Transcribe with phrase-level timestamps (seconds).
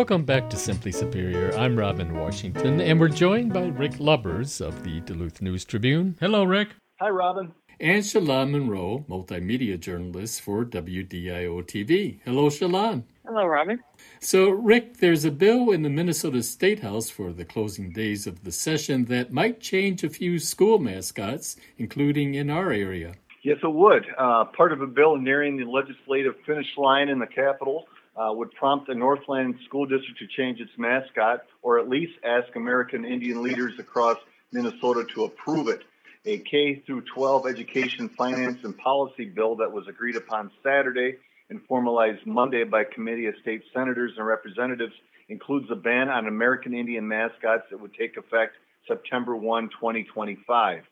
[0.00, 1.54] Welcome back to Simply Superior.
[1.58, 6.16] I'm Robin Washington, and we're joined by Rick Lubbers of the Duluth News Tribune.
[6.20, 6.70] Hello, Rick.
[7.00, 7.52] Hi, Robin.
[7.80, 12.18] And Shalon Monroe, multimedia journalist for WDIO TV.
[12.24, 13.02] Hello, Shalon.
[13.26, 13.78] Hello, Robin.
[14.20, 18.42] So, Rick, there's a bill in the Minnesota State House for the closing days of
[18.42, 23.16] the session that might change a few school mascots, including in our area.
[23.42, 24.06] Yes, it would.
[24.16, 28.52] Uh, part of a bill nearing the legislative finish line in the Capitol uh, would
[28.52, 33.42] prompt the Northland School District to change its mascot or at least ask American Indian
[33.42, 34.16] leaders across
[34.52, 35.82] Minnesota to approve it.
[36.26, 41.16] A K through 12 education finance and policy bill that was agreed upon Saturday
[41.48, 44.92] and formalized Monday by committee of state senators and representatives
[45.30, 50.82] includes a ban on American Indian mascots that would take effect September 1, 2025.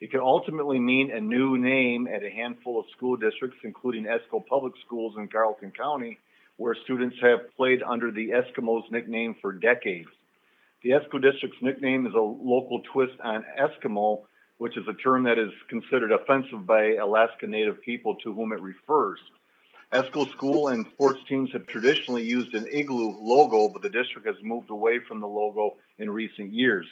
[0.00, 4.46] It could ultimately mean a new name at a handful of school districts, including Esko
[4.46, 6.18] Public Schools in Carlton County,
[6.58, 10.08] where students have played under the Eskimos nickname for decades.
[10.82, 14.22] The Esko District's nickname is a local twist on Eskimo,
[14.58, 18.60] which is a term that is considered offensive by Alaska Native people to whom it
[18.60, 19.20] refers.
[19.92, 24.36] Esko school and sports teams have traditionally used an igloo logo, but the district has
[24.42, 26.86] moved away from the logo in recent years.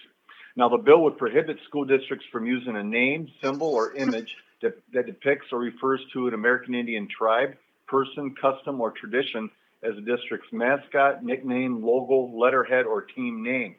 [0.55, 4.81] Now, the bill would prohibit school districts from using a name, symbol, or image that,
[4.95, 9.51] that depicts or refers to an American Indian tribe, person, custom, or tradition
[9.83, 13.77] as a district's mascot, nickname, logo, letterhead, or team name.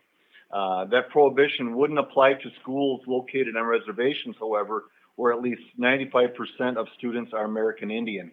[0.52, 4.86] Uh, that prohibition wouldn't apply to schools located on reservations, however,
[5.16, 8.32] where at least 95% of students are American Indian.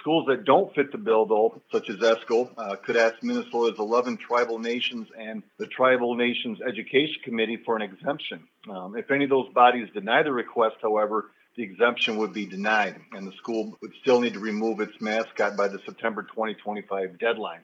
[0.00, 4.18] Schools that don't fit the bill, though, such as Esko, uh, could ask Minnesota's 11
[4.18, 8.44] tribal nations and the Tribal Nations Education Committee for an exemption.
[8.70, 13.00] Um, if any of those bodies deny the request, however, the exemption would be denied,
[13.10, 17.62] and the school would still need to remove its mascot by the September 2025 deadline.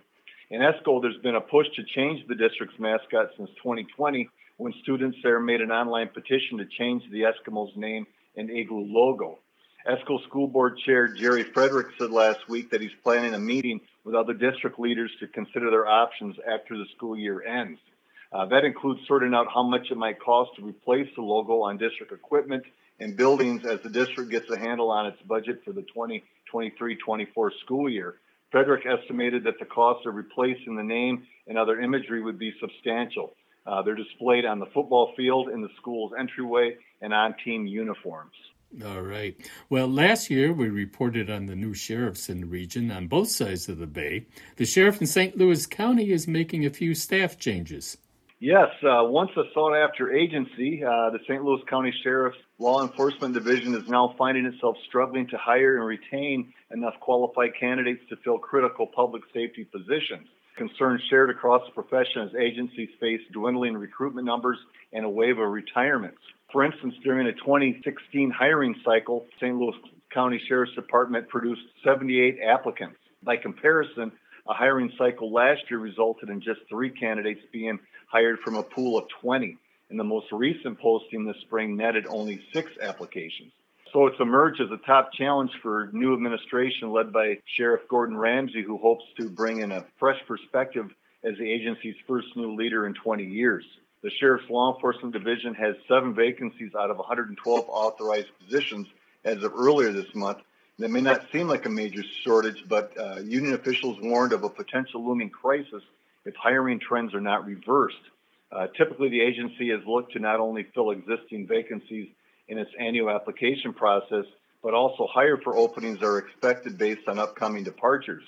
[0.50, 5.16] In Esko, there's been a push to change the district's mascot since 2020 when students
[5.22, 8.04] there made an online petition to change the Eskimos' name
[8.36, 9.38] and igloo logo.
[9.88, 14.16] Esko School Board Chair Jerry Frederick said last week that he's planning a meeting with
[14.16, 17.78] other district leaders to consider their options after the school year ends.
[18.33, 21.78] Uh, that includes sorting out how much it might cost to replace the logo on
[21.78, 22.64] district equipment
[23.00, 25.84] and buildings as the district gets a handle on its budget for the
[26.52, 28.16] 2023-24 school year.
[28.50, 33.34] Frederick estimated that the cost of replacing the name and other imagery would be substantial.
[33.66, 38.34] Uh, they're displayed on the football field, in the school's entryway, and on team uniforms.
[38.84, 39.36] All right.
[39.68, 43.68] Well, last year we reported on the new sheriffs in the region on both sides
[43.68, 44.27] of the bay.
[44.56, 45.36] The sheriff in St.
[45.36, 47.96] Louis County is making a few staff changes.
[48.44, 51.42] Yes, uh, once a sought after agency, uh, the St.
[51.42, 56.52] Louis County Sheriff's Law Enforcement Division is now finding itself struggling to hire and retain
[56.70, 60.28] enough qualified candidates to fill critical public safety positions.
[60.58, 64.58] Concerns shared across the profession as agencies face dwindling recruitment numbers
[64.92, 66.20] and a wave of retirements.
[66.52, 69.56] For instance, during the 2016 hiring cycle, St.
[69.56, 69.74] Louis
[70.12, 72.98] County Sheriff's Department produced 78 applicants.
[73.22, 74.12] By comparison,
[74.46, 78.98] a hiring cycle last year resulted in just three candidates being hired from a pool
[78.98, 79.56] of 20.
[79.90, 83.52] And the most recent posting this spring netted only six applications.
[83.92, 88.62] So it's emerged as a top challenge for new administration led by Sheriff Gordon Ramsay,
[88.62, 90.90] who hopes to bring in a fresh perspective
[91.22, 93.64] as the agency's first new leader in 20 years.
[94.02, 98.88] The Sheriff's Law Enforcement Division has seven vacancies out of 112 authorized positions
[99.24, 100.38] as of earlier this month.
[100.80, 104.50] That may not seem like a major shortage, but uh, union officials warned of a
[104.50, 105.84] potential looming crisis
[106.24, 107.96] if hiring trends are not reversed.
[108.51, 112.08] Uh, typically, the agency has looked to not only fill existing vacancies
[112.48, 114.24] in its annual application process,
[114.63, 118.23] but also hire for openings that are expected based on upcoming departures.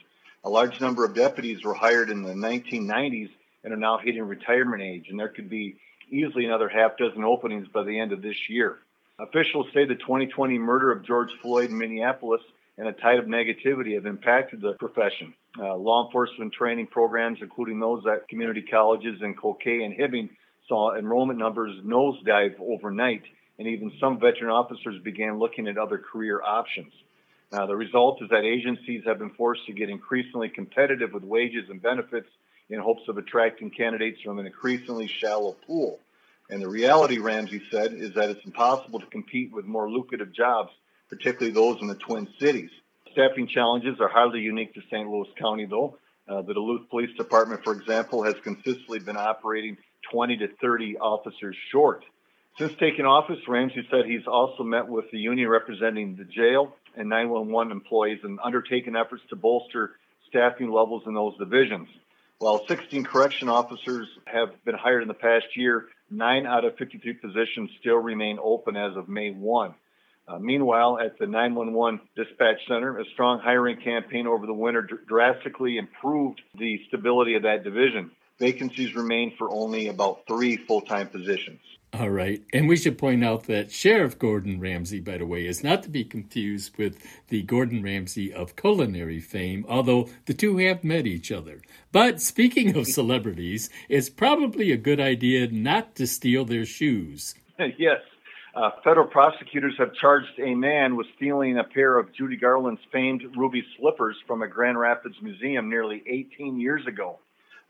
[0.44, 3.30] A large number of deputies were hired in the 1990s
[3.64, 5.76] and are now hitting retirement age, and there could be
[6.10, 8.78] easily another half dozen openings by the end of this year.
[9.18, 12.42] Officials say the 2020 murder of George Floyd in Minneapolis
[12.78, 15.34] and a tide of negativity have impacted the profession.
[15.58, 20.28] Uh, law enforcement training programs, including those at community colleges in Cloquet and Hibbing,
[20.68, 23.22] saw enrollment numbers nosedive overnight,
[23.58, 26.92] and even some veteran officers began looking at other career options.
[27.50, 31.80] The result is that agencies have been forced to get increasingly competitive with wages and
[31.80, 32.28] benefits
[32.68, 36.00] in hopes of attracting candidates from an increasingly shallow pool.
[36.50, 40.70] And the reality, Ramsay said, is that it's impossible to compete with more lucrative jobs,
[41.08, 42.70] particularly those in the Twin Cities.
[43.12, 45.08] Staffing challenges are hardly unique to St.
[45.08, 45.98] Louis County, though.
[46.28, 49.76] Uh, the Duluth Police Department, for example, has consistently been operating
[50.10, 52.04] 20 to 30 officers short.
[52.58, 57.08] Since taking office, Ramsay said he's also met with the union representing the jail and
[57.08, 59.96] 911 employees and undertaken efforts to bolster
[60.28, 61.88] staffing levels in those divisions.
[62.38, 67.14] While 16 correction officers have been hired in the past year, nine out of 53
[67.14, 69.74] positions still remain open as of May 1.
[70.28, 75.06] Uh, meanwhile, at the 911 dispatch center, a strong hiring campaign over the winter dr-
[75.06, 78.10] drastically improved the stability of that division.
[78.38, 81.60] Vacancies remain for only about three full time positions.
[81.92, 82.42] All right.
[82.52, 85.88] And we should point out that Sheriff Gordon Ramsay, by the way, is not to
[85.88, 86.98] be confused with
[87.28, 91.62] the Gordon Ramsay of culinary fame, although the two have met each other.
[91.92, 97.34] But speaking of celebrities, it's probably a good idea not to steal their shoes.
[97.78, 98.00] yes.
[98.56, 103.22] Uh, federal prosecutors have charged a man with stealing a pair of Judy Garland's famed
[103.36, 107.18] ruby slippers from a Grand Rapids museum nearly 18 years ago.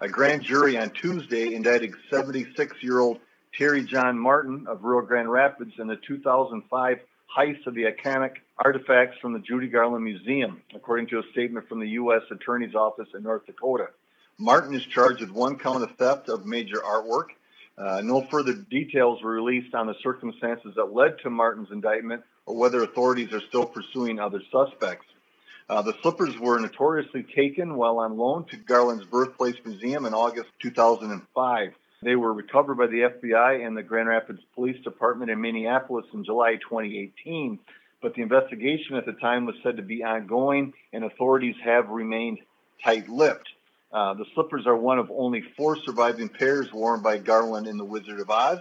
[0.01, 3.19] A grand jury on Tuesday indicted 76 year old
[3.59, 6.99] Terry John Martin of Rio Grande Rapids in the 2005
[7.37, 8.35] heist of the iconic
[8.65, 12.23] artifacts from the Judy Garland Museum, according to a statement from the U.S.
[12.31, 13.89] Attorney's Office in North Dakota.
[14.39, 17.31] Martin is charged with one count of theft of major artwork
[17.79, 22.57] uh, no further details were released on the circumstances that led to Martin's indictment or
[22.57, 25.07] whether authorities are still pursuing other suspects.
[25.69, 30.49] Uh, the slippers were notoriously taken while on loan to Garland's Birthplace Museum in August
[30.63, 31.73] 2005.
[32.03, 36.25] They were recovered by the FBI and the Grand Rapids Police Department in Minneapolis in
[36.25, 37.59] July 2018,
[38.01, 42.39] but the investigation at the time was said to be ongoing and authorities have remained
[42.85, 43.49] tight lipped.
[43.97, 47.85] Uh, the slippers are one of only four surviving pairs worn by Garland in The
[47.85, 48.59] Wizard of Oz.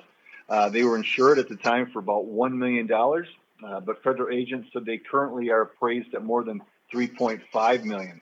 [0.47, 4.69] Uh, they were insured at the time for about $1 million, uh, but federal agents
[4.71, 6.61] said they currently are appraised at more than
[6.93, 8.21] 3.5 million.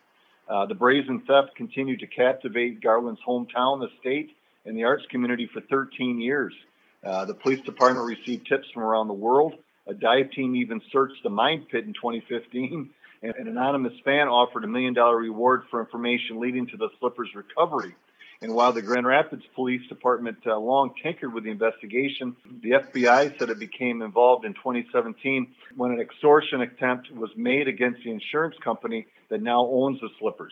[0.50, 5.48] Uh, the brazen theft continued to captivate Garland's hometown, the state, and the arts community
[5.54, 6.56] for 13 years.
[7.04, 9.54] Uh, the police department received tips from around the world.
[9.86, 12.90] A dive team even searched the mine pit in 2015
[13.24, 17.96] an anonymous fan offered a million dollar reward for information leading to the slipper's recovery.
[18.42, 23.40] And while the Grand Rapids Police Department uh, long tinkered with the investigation, the FBI
[23.40, 25.48] said it became involved in 2017
[25.78, 30.52] when an extortion attempt was made against the insurance company that now owns the slippers.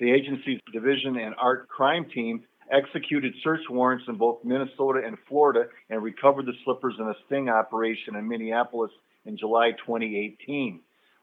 [0.00, 2.42] The agency's division and art crime team
[2.72, 7.48] executed search warrants in both Minnesota and Florida and recovered the slippers in a sting
[7.48, 8.90] operation in Minneapolis
[9.24, 10.80] in July 2018.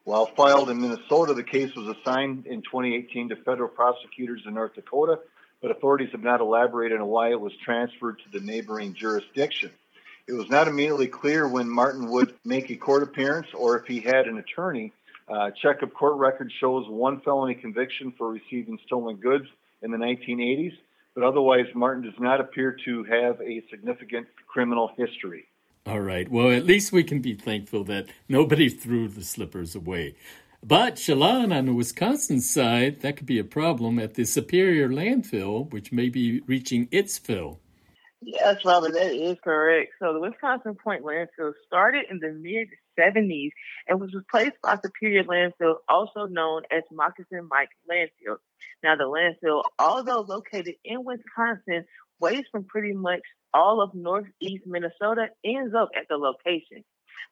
[0.08, 4.74] While filed in Minnesota, the case was assigned in 2018 to federal prosecutors in North
[4.74, 5.18] Dakota,
[5.60, 9.70] but authorities have not elaborated on why it was transferred to the neighboring jurisdiction.
[10.26, 14.00] It was not immediately clear when Martin would make a court appearance or if he
[14.00, 14.94] had an attorney.
[15.28, 19.44] Uh, check of court records shows one felony conviction for receiving stolen goods
[19.82, 20.72] in the 1980s,
[21.14, 25.44] but otherwise, Martin does not appear to have a significant criminal history.
[25.88, 26.30] All right.
[26.30, 30.16] Well, at least we can be thankful that nobody threw the slippers away.
[30.62, 35.72] But Shalon, on the Wisconsin side, that could be a problem at the Superior landfill,
[35.72, 37.60] which may be reaching its fill.
[38.20, 39.92] Yes, Robert, that is correct.
[39.98, 42.68] So the Wisconsin Point landfill started in the mid
[42.98, 43.52] 70s
[43.86, 48.36] and was replaced by Superior Landfill, also known as Moccasin Mike Landfill.
[48.82, 51.86] Now, the landfill, although located in Wisconsin,
[52.20, 53.20] waste from pretty much
[53.54, 56.84] all of northeast Minnesota ends up at the location.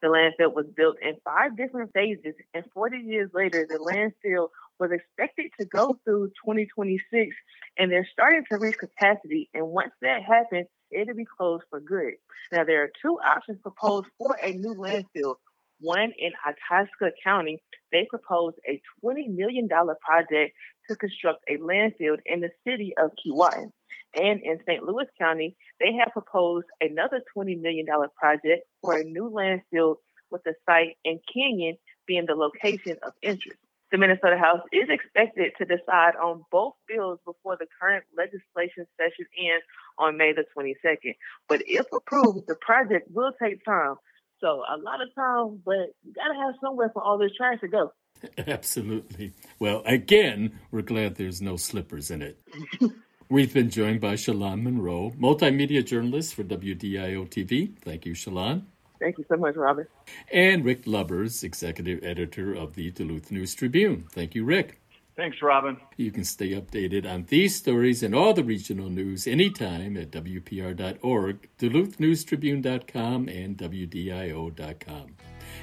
[0.02, 4.90] The landfill was built in five different phases, and 40 years later, the landfill was
[4.92, 7.34] expected to go through 2026,
[7.78, 9.48] and they're starting to reach capacity.
[9.54, 12.14] And once that happens, it'll be closed for good.
[12.52, 15.36] Now, there are two options proposed for a new landfill.
[15.80, 17.62] One in Itasca County,
[17.92, 20.54] they proposed a $20 million project
[20.88, 23.70] to construct a landfill in the city of Keewatin.
[24.14, 24.82] And in St.
[24.82, 27.86] Louis County, they have proposed another $20 million
[28.18, 29.96] project for a new landfill
[30.30, 31.76] with the site in Canyon
[32.06, 33.58] being the location of interest.
[33.92, 39.26] The Minnesota House is expected to decide on both bills before the current legislation session
[39.38, 39.64] ends
[39.98, 41.14] on May the 22nd.
[41.48, 43.94] But if approved, the project will take time.
[44.40, 47.60] So a lot of time, but you got to have somewhere for all this trash
[47.60, 47.92] to go.
[48.46, 49.32] Absolutely.
[49.58, 52.40] Well, again, we're glad there's no slippers in it.
[53.28, 57.76] We've been joined by Shalon Monroe, multimedia journalist for WDIO TV.
[57.80, 58.62] Thank you, Shalon.
[59.00, 59.90] Thank you so much, Robert.
[60.32, 64.04] And Rick Lubbers, executive editor of the Duluth News Tribune.
[64.12, 64.80] Thank you, Rick.
[65.16, 65.78] Thanks, Robin.
[65.96, 71.48] You can stay updated on these stories and all the regional news anytime at WPR.org,
[71.58, 75.16] DuluthNewstribune.com, and WDIO.com.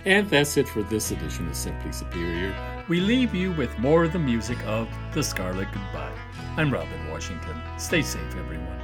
[0.06, 2.56] And that's it for this edition of Simply Superior.
[2.90, 6.18] We leave you with more of the music of The Scarlet Goodbye.
[6.58, 7.56] I'm Robin Washington.
[7.78, 8.80] Stay safe, everyone.